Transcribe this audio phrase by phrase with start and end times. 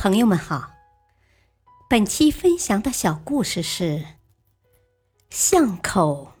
[0.00, 0.70] 朋友们好，
[1.90, 4.04] 本期分享的小故事是
[5.28, 6.34] 巷口。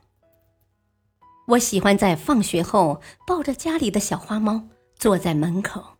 [1.48, 5.96] 我喜欢在放学后抱着家里的小花猫，坐在门口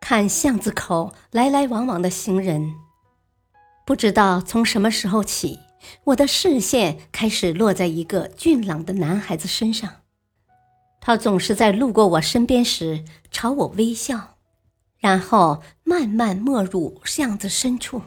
[0.00, 2.74] 看巷子口来来往往的行人。
[3.86, 5.60] 不知道从什么时候起，
[6.02, 9.88] 我的视线开始落在一个俊朗的男孩子身上。
[11.00, 14.37] 他总是在路过我身边时朝我微笑。
[14.98, 18.02] 然后慢慢没入巷子深处。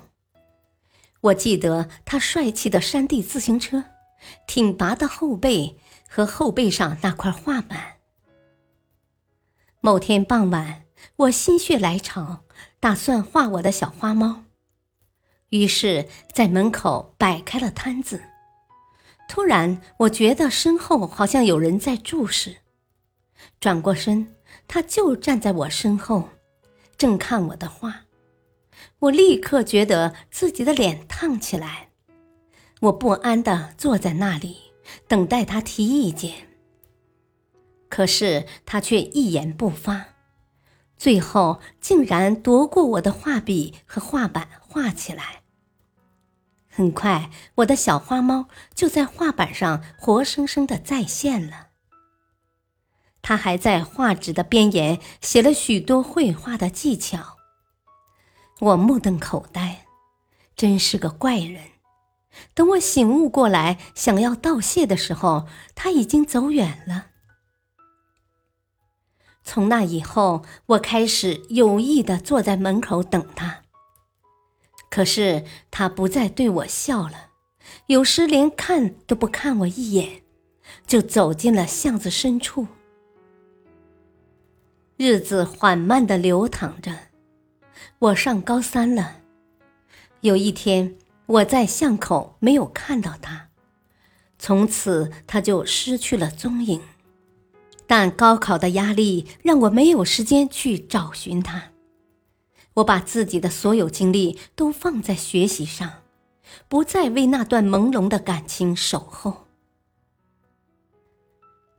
[1.21, 3.83] 我记得他帅气的山地自行车，
[4.47, 5.77] 挺拔的后背
[6.09, 7.97] 和后背上那块画板。
[9.79, 10.83] 某天傍晚，
[11.15, 12.43] 我心血来潮，
[12.79, 14.43] 打算画我的小花猫，
[15.49, 18.21] 于是，在门口摆开了摊子。
[19.29, 22.57] 突然，我觉得身后好像有人在注视，
[23.59, 24.35] 转过身，
[24.67, 26.29] 他就站在我身后。
[27.01, 28.01] 正看我的画，
[28.99, 31.89] 我立刻觉得自己的脸烫起来。
[32.81, 34.57] 我不安地坐在那里，
[35.07, 36.47] 等待他提意见。
[37.89, 40.09] 可是他却一言不发，
[40.95, 45.41] 最后竟然夺过我的画笔和画板画起来。
[46.69, 51.69] 很快，我的小花猫就在画板上活生生的再现了。
[53.21, 57.37] 他还在画纸的边沿写了许多绘画的技巧。
[58.59, 59.85] 我目瞪口呆，
[60.55, 61.63] 真是个怪人。
[62.53, 67.07] 等我醒悟过来，想要道谢的时候，他已经走远了。
[69.43, 73.63] 从那以后，我开始有意的坐在门口等他。
[74.89, 77.31] 可是他不再对我笑了，
[77.87, 80.21] 有时连看都不看我一眼，
[80.85, 82.67] 就走进了巷子深处。
[85.03, 86.95] 日子缓慢的流淌着，
[87.97, 89.15] 我上高三了。
[90.19, 93.47] 有一天，我在巷口没有看到他，
[94.37, 96.79] 从此他就失去了踪影。
[97.87, 101.71] 但高考的压力让我没有时间去找寻他，
[102.75, 106.03] 我把自己的所有精力都放在学习上，
[106.67, 109.47] 不再为那段朦胧的感情守候。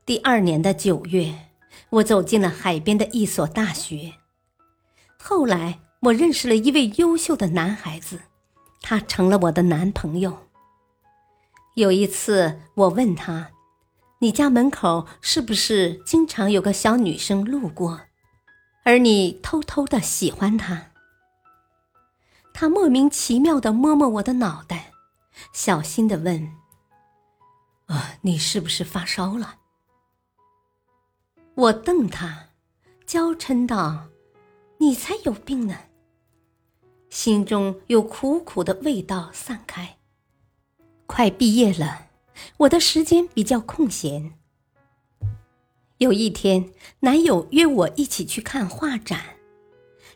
[0.05, 1.52] 第二年的九月。
[1.93, 4.15] 我走进了海边的一所大学。
[5.19, 8.21] 后来，我认识了一位优秀的男孩子，
[8.81, 10.49] 他成了我的男朋友。
[11.75, 13.51] 有一次，我问他
[14.21, 18.01] ：“你家门口是不是经常有个小女生路过，
[18.85, 20.93] 而你偷偷的喜欢她？”
[22.55, 24.93] 他莫名其妙的摸摸我的脑袋，
[25.53, 26.53] 小心的问
[27.87, 29.57] ：“啊，你是不是发烧了？”
[31.55, 32.49] 我瞪他，
[33.05, 34.09] 娇嗔道
[34.79, 35.77] ：“你才有病呢！”
[37.11, 39.99] 心中有苦苦的味道散开。
[41.05, 42.09] 快毕业了，
[42.57, 44.33] 我的时间比较空闲。
[45.99, 49.21] 有一天，男友约我一起去看画展，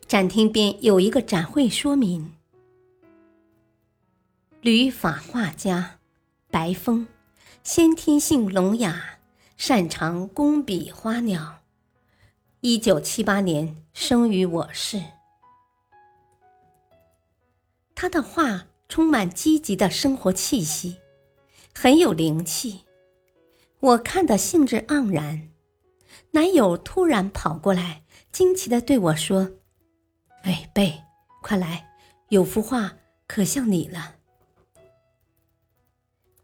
[0.07, 2.33] 展厅边有一个展会说明：
[4.63, 5.99] 旅法画家，
[6.51, 7.07] 白风，
[7.63, 9.16] 先天性聋哑。
[9.57, 11.61] 擅长工笔花鸟，
[12.61, 15.03] 一九七八年生于我市。
[17.95, 20.99] 他的画充满积极的生活气息，
[21.75, 22.83] 很有灵气。
[23.81, 25.49] 我看得兴致盎然。
[26.33, 29.53] 男友突然跑过来，惊奇的对我说
[30.45, 31.03] ：“哎，贝，
[31.41, 31.89] 快来，
[32.29, 32.93] 有幅画
[33.27, 34.17] 可像你了。”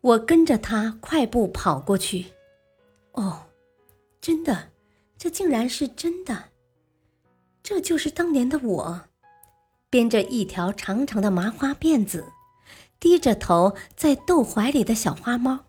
[0.00, 2.32] 我跟着他快步跑过去。
[3.12, 3.46] 哦，
[4.20, 4.70] 真的，
[5.18, 6.50] 这竟然是真的。
[7.62, 9.04] 这就是当年的我，
[9.88, 12.32] 编着一条长长的麻花辫子，
[12.98, 15.66] 低着头在逗怀里的小花猫。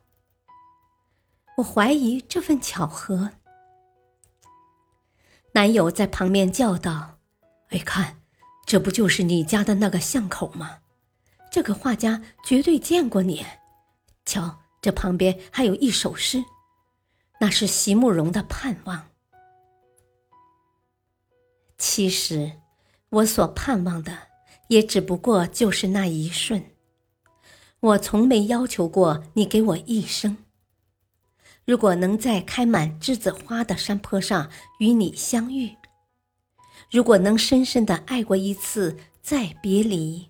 [1.58, 3.32] 我怀疑这份巧合。
[5.52, 7.20] 男友在旁边叫道
[7.70, 8.22] ：“哎，看，
[8.66, 10.80] 这不就是你家的那个巷口吗？
[11.52, 13.46] 这个画家绝对见过你。
[14.26, 16.44] 瞧，这旁边还有一首诗。”
[17.40, 19.10] 那是席慕容的盼望。
[21.78, 22.54] 其实，
[23.10, 24.18] 我所盼望的
[24.70, 26.64] 也只不过就是那一瞬。
[27.80, 30.38] 我从没要求过你给我一生。
[31.66, 34.50] 如果能在开满栀子花的山坡上
[34.80, 35.76] 与你相遇，
[36.90, 40.30] 如果能深深的爱过一次再别离，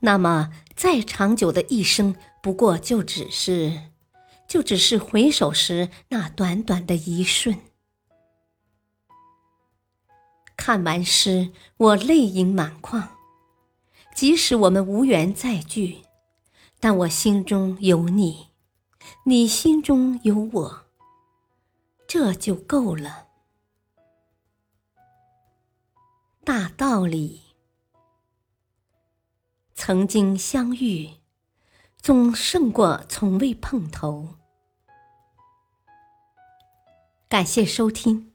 [0.00, 3.90] 那么再长久的一生，不过就只是。
[4.48, 7.58] 就只是回首时那短短的一瞬。
[10.56, 13.16] 看完诗，我泪盈满眶，
[14.14, 16.02] 即使我们无缘再聚，
[16.80, 18.48] 但我心中有你，
[19.24, 20.86] 你心中有我，
[22.08, 23.28] 这就够了。
[26.44, 27.42] 大道理，
[29.74, 31.10] 曾经相遇，
[32.06, 34.36] 总胜过从未碰头。
[37.28, 38.32] 感谢收听，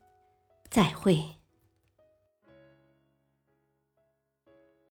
[0.69, 1.40] 再会。